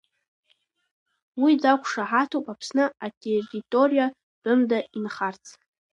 [1.41, 4.07] Уи дақәшаҳаҭуп Аԥсны атерриториа
[4.41, 5.43] тәымда инхарц.